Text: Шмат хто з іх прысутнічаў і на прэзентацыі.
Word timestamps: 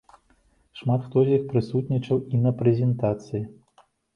Шмат 0.79 1.03
хто 1.09 1.25
з 1.27 1.35
іх 1.35 1.43
прысутнічаў 1.53 2.25
і 2.33 2.43
на 2.47 2.57
прэзентацыі. 2.63 3.43